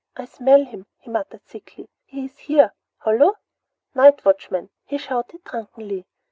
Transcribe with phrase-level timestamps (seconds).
[0.17, 1.87] "I smell him!" he muttered thickly.
[2.05, 2.73] "He's here!
[3.03, 3.35] Hullo!
[3.93, 6.07] Night watchman!" he shouted drunkenly.